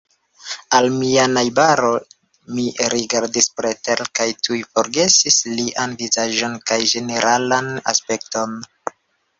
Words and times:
Al 0.75 0.85
mia 0.93 1.25
najbaro 1.33 1.91
mi 2.55 2.65
rigardis 2.95 3.49
pretere, 3.61 4.09
kaj 4.21 4.27
tuj 4.49 4.59
forgesis 4.73 5.41
lian 5.59 5.95
vizaĝon 6.03 6.61
kaj 6.73 6.81
ĝeneralan 6.95 7.75
aspekton. 7.95 8.61